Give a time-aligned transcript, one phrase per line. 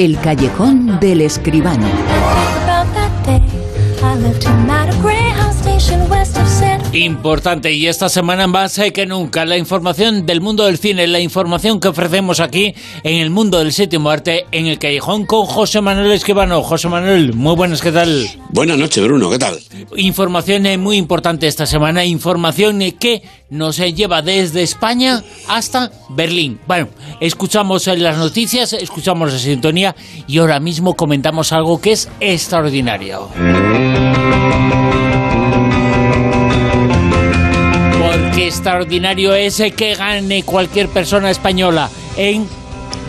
[0.00, 1.86] El callejón del escribano.
[6.92, 11.80] Importante y esta semana más que nunca la información del mundo del cine, la información
[11.80, 12.74] que ofrecemos aquí
[13.04, 16.62] en el mundo del séptimo arte en el callejón con José Manuel Esquivano.
[16.62, 18.26] José Manuel, muy buenas, ¿qué tal?
[18.48, 19.58] Buenas noches, Bruno, ¿qué tal?
[19.96, 25.90] Información eh, muy importante esta semana, información eh, que nos eh, lleva desde España hasta
[26.08, 26.60] Berlín.
[26.66, 26.88] Bueno,
[27.20, 29.94] escuchamos las noticias, escuchamos la sintonía
[30.26, 33.28] y ahora mismo comentamos algo que es extraordinario.
[38.50, 42.48] extraordinario es que gane cualquier persona española en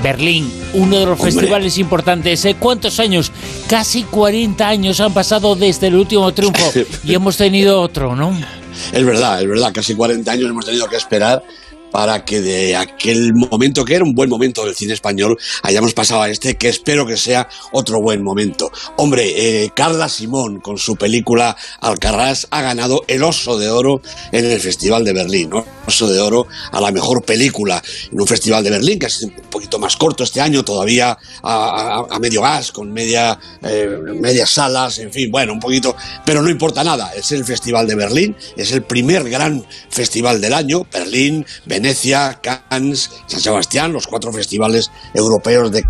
[0.03, 2.45] Berlín, uno de los festivales importantes.
[2.45, 2.55] ¿eh?
[2.59, 3.31] ¿Cuántos años?
[3.67, 6.71] Casi 40 años han pasado desde el último triunfo
[7.03, 8.60] y hemos tenido otro, ¿no?
[8.91, 11.43] Es verdad, es verdad, casi 40 años hemos tenido que esperar
[11.91, 16.21] para que de aquel momento, que era un buen momento del cine español, hayamos pasado
[16.21, 18.71] a este, que espero que sea otro buen momento.
[18.97, 24.01] Hombre, eh, Carla Simón, con su película Alcarrás, ha ganado el Oso de Oro
[24.31, 25.49] en el Festival de Berlín.
[25.49, 25.65] ¿no?
[25.85, 29.77] De Oro a la mejor película en un Festival de Berlín, que es un poquito
[29.77, 35.29] más corto este año, todavía a, medio gas, con media, eh, medias salas, en fin,
[35.29, 39.29] bueno, un poquito, pero no importa nada, es el Festival de Berlín, es el primer
[39.29, 45.83] gran festival del año, Berlín, Venecia, Cannes, San Sebastián, los cuatro festivales europeos de,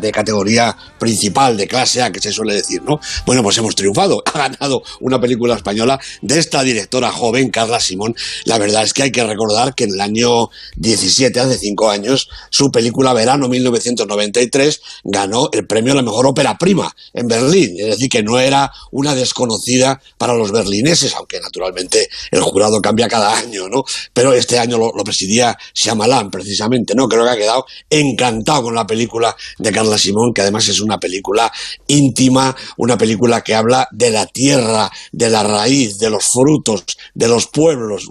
[0.00, 2.98] de, categoría principal, de clase A, que se suele decir, ¿no?
[3.26, 4.22] Bueno, pues hemos triunfado.
[4.34, 8.16] Ha ganado una película española de esta directora joven, Carla Simón.
[8.46, 12.28] La verdad es que hay que recordar que en el año 17, hace cinco años,
[12.50, 17.76] su película Verano 1993 ganó el premio a la mejor ópera prima en Berlín.
[17.78, 23.08] Es decir, que no era una desconocida para los berlineses, aunque naturalmente el jurado cambia
[23.08, 23.84] cada año, ¿no?
[24.12, 27.08] Pero este año lo, lo presidía Shyamalan, precisamente, ¿no?
[27.08, 30.98] Creo que ha quedado encantado con la película de Carla Simón, que además es una
[30.98, 31.52] película
[31.86, 36.84] íntima, una película que habla de la tierra, de la raíz, de los frutos,
[37.14, 38.08] de los pueblos,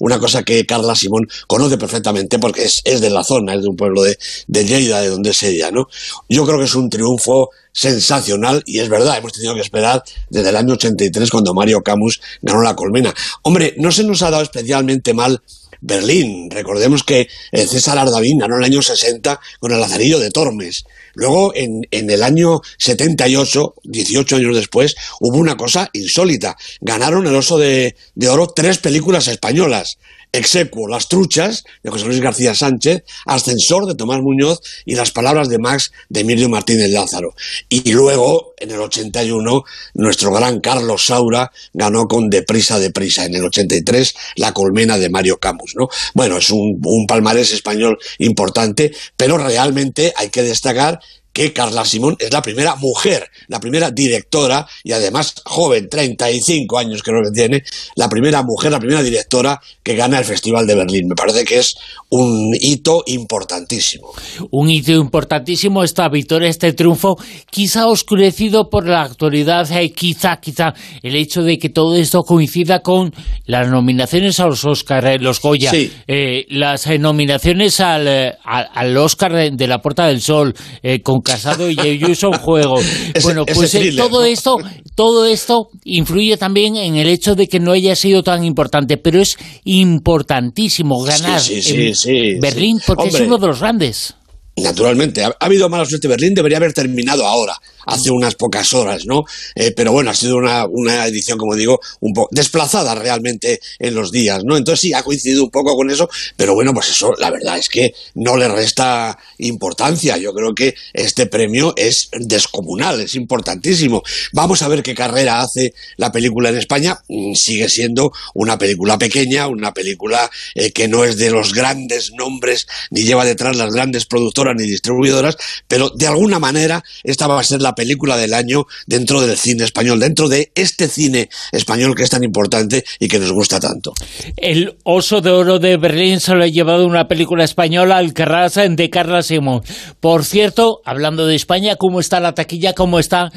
[0.00, 3.76] una, cosa que Carla Simón conoce perfectamente porque es, de la zona, es de un
[3.76, 5.88] pueblo de, de Lleida, de donde es ella, ¿no?
[6.30, 10.48] Yo creo que es un triunfo sensacional y es verdad, hemos tenido que esperar desde
[10.48, 13.12] el año 83 cuando Mario Camus ganó la colmena.
[13.42, 15.42] Hombre, no se nos ha dado especialmente mal
[15.80, 16.50] Berlín.
[16.50, 20.84] Recordemos que César Ardavín ganó en el año 60 con el Lazarillo de Tormes.
[21.14, 26.56] Luego, en, en, el año 78, 18 años después, hubo una cosa insólita.
[26.80, 29.98] Ganaron el Oso de, de Oro tres películas españolas.
[30.32, 35.48] Execuo, Las Truchas, de José Luis García Sánchez, Ascensor, de Tomás Muñoz, y Las Palabras
[35.48, 37.34] de Max, de Emilio Martínez Lázaro.
[37.68, 39.64] Y luego, en el 81,
[39.94, 43.24] nuestro gran Carlos Saura ganó con Deprisa, Deprisa.
[43.24, 45.88] En el 83, La Colmena de Mario Camus, ¿no?
[46.14, 51.00] Bueno, es un, un palmarés español importante, pero realmente hay que destacar
[51.36, 57.02] que Carla Simón es la primera mujer, la primera directora y además joven, 35 años
[57.02, 57.62] creo que tiene,
[57.94, 61.08] la primera mujer, la primera directora que gana el Festival de Berlín.
[61.08, 61.74] Me parece que es
[62.08, 64.12] un hito importantísimo.
[64.50, 67.18] Un hito importantísimo esta victoria, este triunfo,
[67.50, 72.80] quizá oscurecido por la actualidad, eh, quizá, quizá el hecho de que todo esto coincida
[72.80, 73.12] con
[73.44, 79.66] las nominaciones a los Oscar, eh, los Goya, eh, las nominaciones al, al, Oscar de,
[79.66, 80.54] la Puerta del Sol,
[81.02, 82.76] con Casado y Ayuso en juego.
[83.22, 84.58] bueno, pues eh, todo esto,
[84.94, 89.20] todo esto influye también en el hecho de que no haya sido tan importante, pero
[89.20, 94.15] es importantísimo ganar en Berlín porque es uno de los grandes.
[94.56, 96.08] Naturalmente, ha, habido mala suerte.
[96.08, 99.24] Berlín debería haber terminado ahora, hace unas pocas horas, ¿no?
[99.54, 103.94] Eh, pero bueno, ha sido una, una, edición, como digo, un poco desplazada realmente en
[103.94, 104.56] los días, ¿no?
[104.56, 107.68] Entonces sí, ha coincidido un poco con eso, pero bueno, pues eso, la verdad es
[107.68, 110.16] que no le resta importancia.
[110.16, 114.02] Yo creo que este premio es descomunal, es importantísimo.
[114.32, 116.98] Vamos a ver qué carrera hace la película en España.
[117.08, 122.12] Mm, sigue siendo una película pequeña, una película eh, que no es de los grandes
[122.12, 125.36] nombres, ni lleva detrás las grandes productoras ni distribuidoras,
[125.68, 129.64] pero de alguna manera esta va a ser la película del año dentro del cine
[129.64, 133.92] español, dentro de este cine español que es tan importante y que nos gusta tanto.
[134.36, 138.90] El Oso de Oro de Berlín se lo ha llevado una película española, Alcarrasa, de
[138.90, 139.62] Carla Simón.
[140.00, 142.72] Por cierto, hablando de España, ¿cómo está la taquilla?
[142.72, 143.30] ¿Cómo está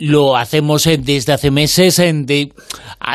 [0.00, 2.52] lo hacemos desde hace meses en de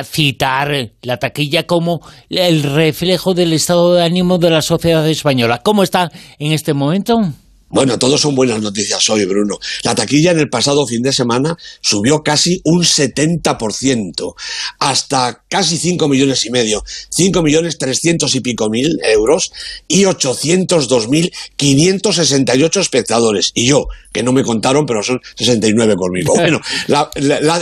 [0.04, 5.62] citar la taquilla como el reflejo del estado de ánimo de la sociedad española.
[5.64, 7.20] ¿Cómo está en este momento?
[7.68, 9.58] Bueno, todos son buenas noticias hoy, Bruno.
[9.84, 14.36] La taquilla en el pasado fin de semana subió casi un 70%,
[14.80, 19.54] hasta casi 5 millones y medio, 5 millones 300 y pico mil euros
[19.88, 23.52] y 802 mil 568 espectadores.
[23.54, 26.34] Y yo, que no me contaron, pero son 69 conmigo.
[26.46, 27.10] Bueno, la,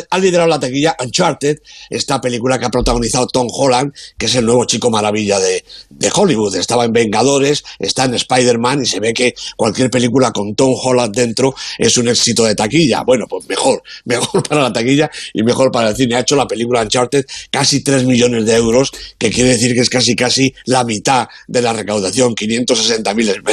[0.09, 1.59] ha liderado la taquilla Uncharted,
[1.89, 6.11] esta película que ha protagonizado Tom Holland, que es el nuevo chico maravilla de, de
[6.13, 6.55] Hollywood.
[6.55, 11.15] Estaba en Vengadores, está en Spider-Man y se ve que cualquier película con Tom Holland
[11.15, 13.03] dentro es un éxito de taquilla.
[13.03, 16.15] Bueno, pues mejor, mejor para la taquilla y mejor para el cine.
[16.15, 19.89] Ha hecho la película Uncharted casi 3 millones de euros, que quiere decir que es
[19.89, 23.43] casi casi la mitad de la recaudación, 560 mil,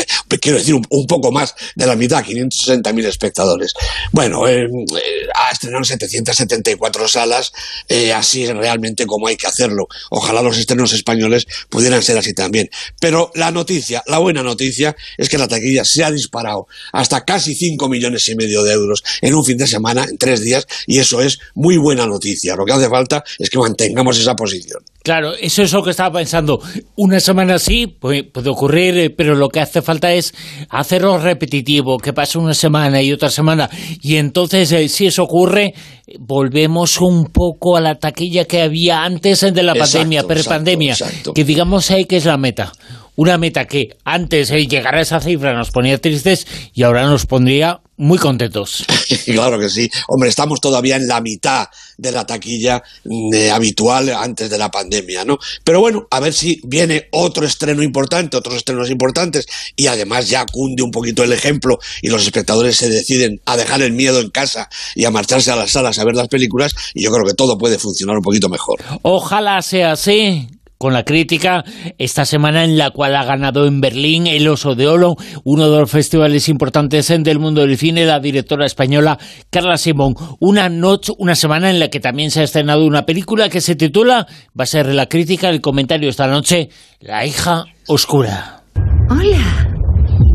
[0.41, 3.73] quiero decir un, poco más de la mitad, 560 mil espectadores.
[4.12, 7.53] Bueno, eh, eh, ha estrenado 774 salas,
[7.88, 9.88] eh, así es realmente como hay que hacerlo.
[10.11, 12.71] Ojalá los estrenos españoles pudieran ser así también.
[13.00, 17.55] Pero la noticia, la buena noticia, es que la taquilla se ha disparado hasta casi
[17.55, 20.99] 5 millones y medio de euros en un fin de semana, en tres días, y
[20.99, 22.56] eso es muy buena noticia.
[22.56, 24.83] Lo que hace falta es que mantengamos esa posición.
[25.03, 26.61] Claro, eso es lo que estaba pensando.
[26.97, 30.35] Una semana sí puede, ocurrir, eh, pero lo que hace falta es
[30.69, 33.71] hacerlo repetitivo, que pase una semana y otra semana.
[34.03, 35.73] Y entonces, eh, si eso ocurre,
[36.19, 40.97] volvemos un poco a la taquilla que había antes de la pandemia, pre-pandemia,
[41.35, 42.73] que digamos ahí que es la meta
[43.17, 47.27] una meta que antes de llegar a esa cifra nos ponía tristes y ahora nos
[47.27, 48.85] pondría muy contentos.
[49.27, 49.89] claro que sí.
[50.09, 51.69] Hombre, estamos todavía en la mitad
[51.99, 55.39] de la taquilla mm, eh, habitual antes de la pandemia, ¿no?
[55.65, 59.47] Pero bueno, a ver si viene otro estreno importante, otros estrenos importantes
[59.77, 63.83] y además ya cunde un poquito el ejemplo y los espectadores se deciden a dejar
[63.83, 67.03] el miedo en casa y a marcharse a las salas a ver las películas y
[67.03, 68.81] yo creo que todo puede funcionar un poquito mejor.
[69.03, 70.49] Ojalá sea así
[70.81, 71.62] con la crítica
[71.99, 75.79] esta semana en la cual ha ganado en Berlín el Oso de Olo, uno de
[75.79, 79.19] los festivales importantes del mundo del cine, la directora española
[79.50, 80.15] Carla Simón.
[80.41, 83.77] Una noche, una semana en la que también se ha estrenado una película que se
[83.77, 84.27] titula,
[84.59, 88.62] va a ser la crítica, el comentario esta noche, La hija oscura.
[89.11, 89.69] Hola,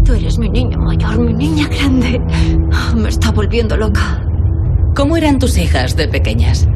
[0.06, 2.20] tú eres mi niño mayor, mi niña grande.
[2.96, 4.24] Me está volviendo loca.
[4.96, 6.68] ¿Cómo eran tus hijas de pequeñas?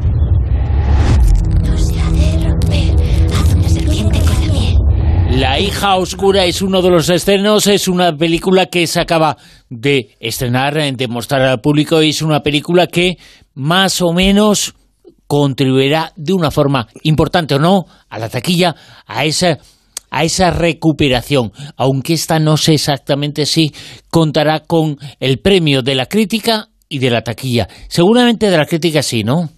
[5.60, 9.36] Hija oscura es uno de los estrenos, es una película que se acaba
[9.68, 13.18] de estrenar, de mostrar al público, y es una película que
[13.52, 14.74] más o menos
[15.26, 18.74] contribuirá de una forma importante o no a la taquilla,
[19.06, 19.58] a esa
[20.10, 23.70] a esa recuperación, aunque esta no sé exactamente si
[24.08, 27.68] contará con el premio de la crítica y de la taquilla.
[27.88, 29.50] Seguramente de la crítica sí, ¿no?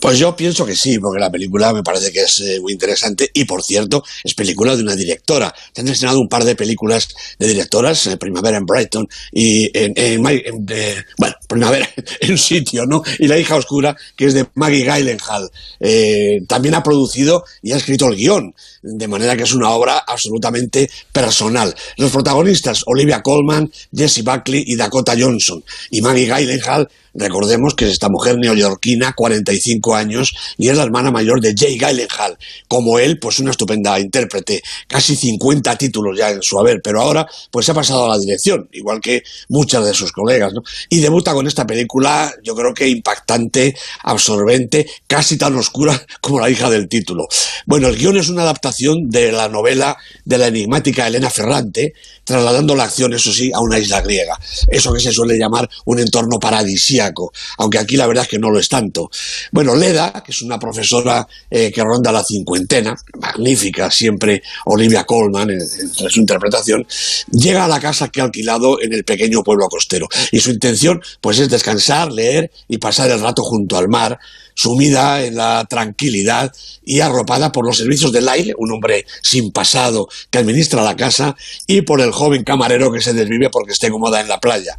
[0.00, 3.30] Pues yo pienso que sí, porque la película me parece que es eh, muy interesante
[3.32, 5.54] y, por cierto, es película de una directora.
[5.72, 7.08] Se han estrenado un par de películas
[7.38, 11.88] de directoras, eh, Primavera en Brighton y en, bueno, Primavera
[12.20, 13.02] en sitio, ¿no?
[13.20, 15.48] Y La hija oscura, que es de Maggie Gyllenhaal.
[15.78, 18.52] Eh, también ha producido y ha escrito el guion,
[18.84, 21.74] de manera que es una obra absolutamente personal.
[21.96, 25.64] Los protagonistas, Olivia Colman, Jesse Buckley y Dakota Johnson.
[25.90, 31.12] Y Maggie Gyllenhaal Recordemos que es esta mujer neoyorquina, 45 años, y es la hermana
[31.12, 32.36] mayor de Jay Gyllenhaal.
[32.66, 37.26] Como él, pues una estupenda intérprete, casi 50 títulos ya en su haber, pero ahora
[37.52, 40.62] pues se ha pasado a la dirección, igual que muchas de sus colegas, ¿no?
[40.88, 46.50] Y debuta con esta película, yo creo que impactante, absorbente, casi tan oscura como la
[46.50, 47.28] hija del título.
[47.64, 51.92] Bueno, el guion es una adaptación de la novela de la enigmática Elena Ferrante,
[52.24, 54.38] trasladando la acción, eso sí, a una isla griega.
[54.68, 58.50] Eso que se suele llamar un entorno paradisíaco, aunque aquí la verdad es que no
[58.50, 59.10] lo es tanto.
[59.52, 65.50] Bueno, Leda, que es una profesora eh, que ronda la cincuentena, magnífica siempre Olivia Colman
[65.50, 66.86] en, en, su interpretación,
[67.30, 70.08] llega a la casa que ha alquilado en el pequeño pueblo costero.
[70.32, 74.18] Y su intención, pues, es descansar, leer y pasar el rato junto al mar,
[74.54, 76.52] sumida en la tranquilidad
[76.84, 81.36] y arropada por los servicios del aire, un hombre sin pasado que administra la casa,
[81.66, 84.78] y por el joven camarero que se desvive porque esté cómoda en la playa.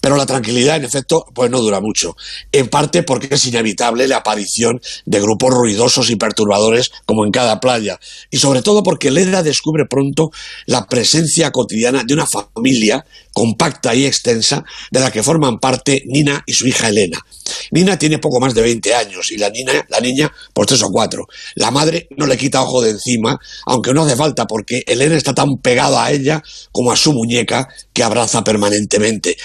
[0.00, 2.16] Pero la tranquilidad, en efecto, pues no dura mucho.
[2.52, 7.60] En parte porque es inevitable la aparición de grupos ruidosos y perturbadores como en cada
[7.60, 7.98] playa.
[8.30, 10.30] Y sobre todo porque Leda descubre pronto
[10.66, 13.04] la presencia cotidiana de una familia
[13.38, 17.24] compacta y extensa de la que forman parte Nina y su hija Elena.
[17.70, 20.90] Nina tiene poco más de 20 años y la niña, la niña por tres o
[20.90, 21.28] cuatro.
[21.54, 25.34] La madre no le quita ojo de encima, aunque no hace falta porque Elena está
[25.34, 26.42] tan pegada a ella
[26.72, 29.36] como a su muñeca que abraza permanentemente.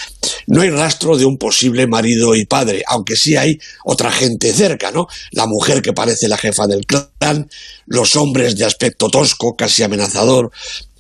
[0.48, 4.90] No hay rastro de un posible marido y padre, aunque sí hay otra gente cerca,
[4.90, 5.06] ¿no?
[5.34, 7.48] La mujer que parece la jefa del clan,
[7.86, 10.50] los hombres de aspecto tosco, casi amenazador,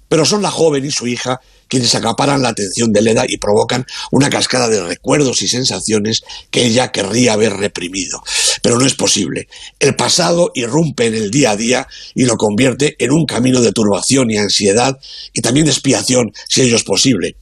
[0.08, 1.42] pero son la joven y su hija
[1.74, 6.68] quienes acaparan la atención de Leda y provocan una cascada de recuerdos y sensaciones que
[6.68, 8.22] ella querría haber reprimido.
[8.62, 9.48] Pero no es posible.
[9.80, 13.72] El pasado irrumpe en el día a día y lo convierte en un camino de
[13.72, 15.00] turbación y ansiedad
[15.34, 17.38] y también de expiación, si ello es posible.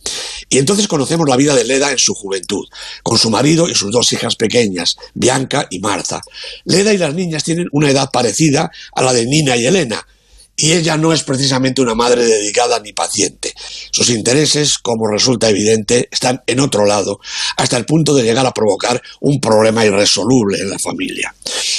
[0.49, 2.65] Y entonces conocemos la vida de Leda en su juventud,
[3.03, 6.21] con su marido y sus dos hijas pequeñas, Bianca y Marta.
[6.63, 10.07] Leda y las niñas tienen una edad parecida a la de Nina y Elena,
[10.61, 13.51] y ella no es precisamente una madre dedicada ni paciente.
[13.89, 17.19] Sus intereses, como resulta evidente, están en otro lado,
[17.57, 21.33] hasta el punto de llegar a provocar un problema irresoluble en la familia.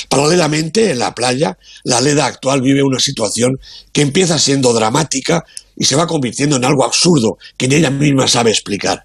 [0.09, 3.61] Paralelamente, en la playa, la Leda actual vive una situación
[3.93, 5.45] que empieza siendo dramática
[5.77, 9.05] y se va convirtiendo en algo absurdo que ni ella misma sabe explicar.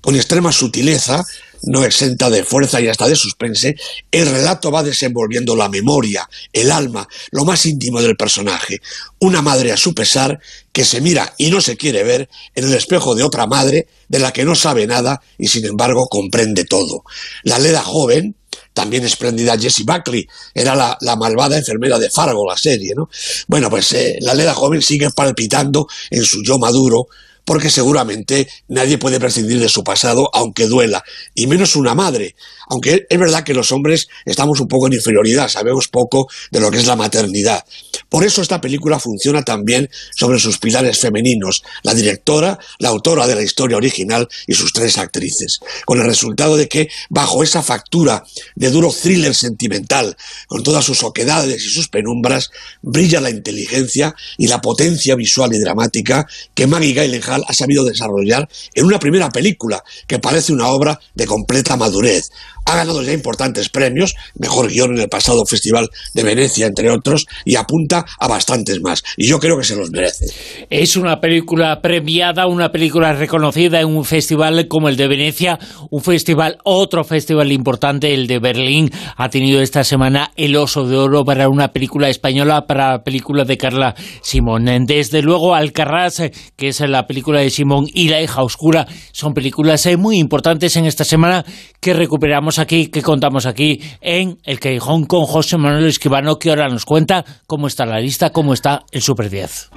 [0.00, 1.24] Con extrema sutileza,
[1.62, 3.76] no exenta de fuerza y hasta de suspense,
[4.10, 8.80] el relato va desenvolviendo la memoria, el alma, lo más íntimo del personaje.
[9.20, 10.40] Una madre a su pesar
[10.72, 14.18] que se mira y no se quiere ver en el espejo de otra madre de
[14.18, 17.04] la que no sabe nada y sin embargo comprende todo.
[17.42, 18.36] La Leda joven,
[18.72, 23.08] también espléndida Jessie Buckley, era la, malvada enfermera de Fargo, la serie, ¿no?
[23.48, 27.08] Bueno, pues eh, la Leda joven sigue palpitando en su yo maduro,
[27.48, 31.02] porque seguramente nadie puede prescindir de su pasado, aunque duela,
[31.34, 32.36] y menos una madre,
[32.68, 36.70] aunque es verdad que los hombres estamos un poco en inferioridad, sabemos poco de lo
[36.70, 37.64] que es la maternidad.
[38.08, 43.34] Por eso esta película funciona también sobre sus pilares femeninos, la directora, la autora de
[43.34, 48.24] la historia original y sus tres actrices, con el resultado de que bajo esa factura
[48.54, 52.50] de duro thriller sentimental, con todas sus oquedades y sus penumbras,
[52.82, 58.48] brilla la inteligencia y la potencia visual y dramática que Maggie Gyllenhaal ha sabido desarrollar
[58.74, 62.30] en una primera película que parece una obra de completa madurez,
[62.68, 67.26] ha ganado ya importantes premios, mejor guion en el pasado Festival de Venecia, entre otros,
[67.46, 69.02] y apunta a bastantes más.
[69.16, 70.26] Y yo creo que se los merece.
[70.68, 75.58] Es una película premiada, una película reconocida en un festival como el de Venecia,
[75.90, 80.96] un festival, otro festival importante, el de Berlín, ha tenido esta semana el Oso de
[80.96, 84.66] Oro para una película española, para la película de Carla Simón.
[84.86, 86.22] Desde luego, Alcarrás,
[86.56, 90.76] que es la película de Simón, y La hija oscura, son películas eh, muy importantes
[90.76, 91.44] en esta semana
[91.80, 96.68] que recuperamos aquí, que contamos aquí en El Callejón con José Manuel Esquivano, que ahora
[96.68, 99.70] nos cuenta cómo está la lista, cómo está el Super 10.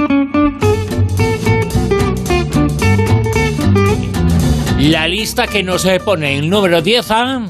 [4.79, 7.49] La lista que nos pone el número 10 a...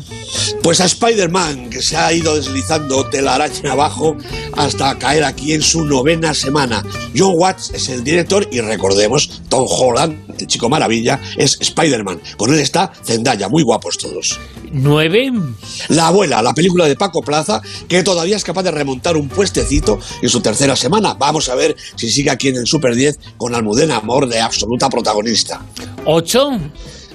[0.64, 4.16] Pues a Spider-Man, que se ha ido deslizando telaraña abajo
[4.58, 6.84] hasta caer aquí en su novena semana.
[7.16, 12.22] John Watts es el director y recordemos, Tom Holland, el chico maravilla, es Spider-Man.
[12.38, 14.40] Con él está Zendaya, muy guapos todos.
[14.74, 15.32] ¿Nueve?
[15.90, 20.00] La abuela, la película de Paco Plaza, que todavía es capaz de remontar un puestecito
[20.22, 21.14] en su tercera semana.
[21.14, 24.90] Vamos a ver si sigue aquí en el Super 10 con Almudena Amor de absoluta
[24.90, 25.62] protagonista.
[26.06, 26.52] ¿Ocho?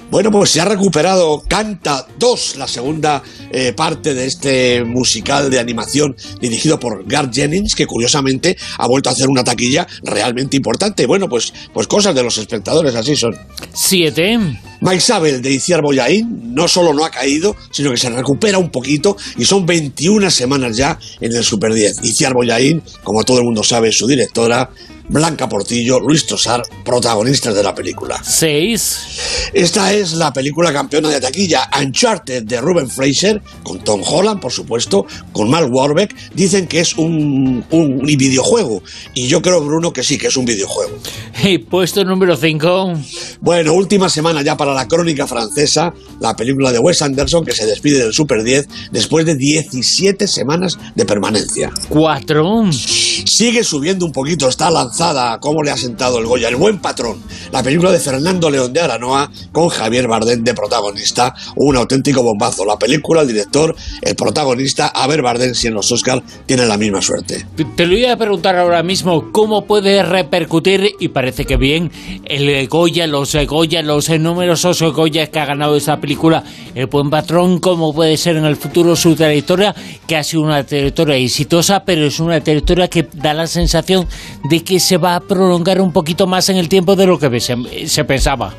[0.09, 3.21] Bueno, pues se ha recuperado Canta 2, la segunda
[3.51, 9.09] eh, parte de este musical de animación dirigido por Garth Jennings, que curiosamente ha vuelto
[9.09, 11.05] a hacer una taquilla realmente importante.
[11.05, 13.35] Bueno, pues, pues cosas de los espectadores, así son.
[13.73, 14.39] Siete.
[14.81, 19.17] Maisabel de Iciar Boyaín no solo no ha caído, sino que se recupera un poquito
[19.37, 22.03] y son 21 semanas ya en el Super 10.
[22.03, 24.69] Iciar Boyaín, como todo el mundo sabe, su directora,
[25.09, 28.21] Blanca Portillo, Luis Tosar, protagonistas de la película.
[28.23, 29.49] Seis.
[29.53, 34.51] Esta es la película campeona de taquilla, Uncharted de Ruben Fraser, con Tom Holland, por
[34.51, 36.13] supuesto, con Mark Warbeck.
[36.33, 38.83] Dicen que es un, un, videojuego.
[39.13, 40.97] Y yo creo, Bruno, que sí, que es un videojuego.
[41.43, 42.93] Y puesto número 5.
[43.41, 47.65] Bueno, última semana ya para la crónica francesa, la película de Wes Anderson, que se
[47.65, 51.71] despide del Super 10 después de 17 semanas de permanencia.
[51.89, 52.71] 4.
[52.71, 57.21] Sigue subiendo un poquito, está lanzada, cómo le ha sentado el Goya, el buen patrón.
[57.51, 62.65] La película de Fernando León de Aranoa con Javier Bardem de protagonista, un auténtico bombazo.
[62.65, 66.77] La película, el director, el protagonista, a ver Bardem si en los Oscars tiene la
[66.77, 67.45] misma suerte.
[67.75, 71.91] Te lo iba a preguntar ahora mismo, ¿cómo puede repercutir, y parece que bien,
[72.25, 74.09] el Goya, los Goya, los
[74.57, 78.55] numerosos Goya que ha ganado esa película, el buen patrón, cómo puede ser en el
[78.55, 79.75] futuro su trayectoria,
[80.07, 84.07] que ha sido una trayectoria exitosa, pero es una trayectoria que da la sensación
[84.49, 87.39] de que se va a prolongar un poquito más en el tiempo de lo que
[87.39, 88.53] se, pensaba.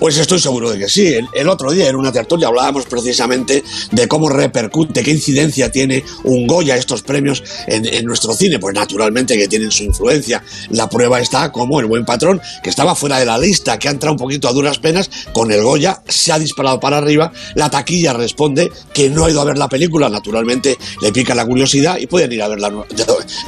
[0.00, 1.14] Pues estoy seguro de que sí.
[1.34, 6.46] El, otro día en una tertulia hablábamos precisamente de cómo repercute, qué incidencia tiene un
[6.46, 8.58] Goya estos premios en, nuestro cine.
[8.58, 10.42] Pues naturalmente que tienen su influencia.
[10.70, 13.90] La prueba está como el buen patrón, que estaba fuera de la lista, que ha
[13.90, 17.30] entrado un poquito a duras penas, con el Goya se ha disparado para arriba.
[17.54, 21.44] La taquilla responde que no ha ido a ver la película, naturalmente le pica la
[21.44, 22.72] curiosidad y pueden ir a verla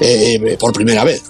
[0.01, 1.23] eh, por primera vez.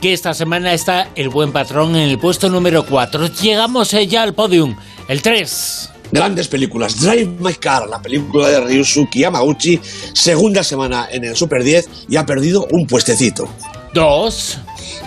[0.00, 3.28] Que esta semana está el buen patrón en el puesto número 4.
[3.40, 4.74] Llegamos eh, ya al podium,
[5.08, 5.90] el 3.
[6.10, 7.00] Grandes películas.
[7.00, 9.78] Drive My Car, la película de Ryusuke Yamaguchi,
[10.12, 13.48] segunda semana en el Super 10 y ha perdido un puestecito.
[13.94, 14.58] 2.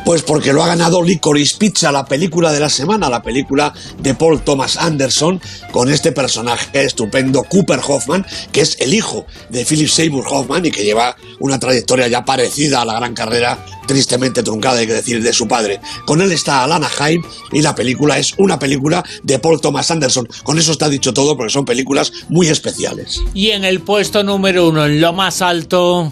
[0.06, 4.14] Pues porque lo ha ganado Licorice Pizza, la película de la semana, la película de
[4.14, 9.88] Paul Thomas Anderson, con este personaje estupendo, Cooper Hoffman, que es el hijo de Philip
[9.88, 14.80] Seymour Hoffman y que lleva una trayectoria ya parecida a la gran carrera, tristemente truncada,
[14.80, 15.80] hay que decir, de su padre.
[16.06, 20.28] Con él está Alana Haim y la película es una película de Paul Thomas Anderson.
[20.44, 23.20] Con eso está dicho todo porque son películas muy especiales.
[23.34, 26.12] Y en el puesto número uno, en lo más alto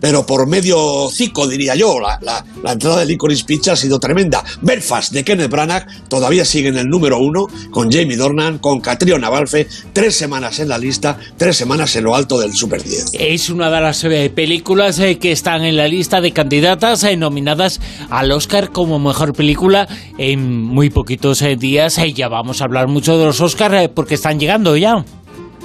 [0.00, 1.98] pero por medio cico, diría yo.
[2.00, 4.42] La, entrada de Licorice Pizza ha sido tremenda.
[4.62, 9.28] Belfast de Kenneth Branagh todavía sigue en el número uno, con Jamie Dornan, con Catriona
[9.28, 13.10] Balfe, tres semanas en la lista, tres semanas en lo alto del Super 10.
[13.18, 17.16] Es una de las eh, películas eh, que están en la lista de candidatas eh,
[17.16, 19.88] nominadas al Oscar como mejor película
[20.18, 22.00] en muy poquitos días.
[22.14, 25.04] ya vamos a hablar mucho de los Oscars porque están llegando ya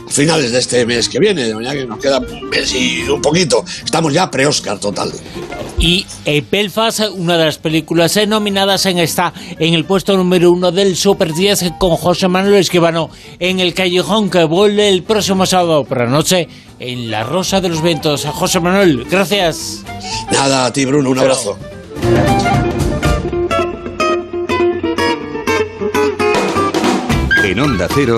[0.08, 3.64] finales de este mes que viene, ya que nos queda un mes y un poquito.
[3.84, 5.12] Estamos ya pre-Oscar total.
[5.78, 10.52] Y eh, Belfast, una de las películas eh, nominadas en esta, en el puesto número
[10.52, 13.10] uno del Super 10 con José Manuel Esquivano
[13.40, 16.48] en el Callejón que vuelve el próximo sábado por la noche
[16.80, 18.26] en La Rosa de los Vientos.
[18.26, 19.84] José Manuel, gracias.
[20.32, 21.58] Nada, a ti Bruno, un abrazo.
[27.44, 28.18] En Onda Cero,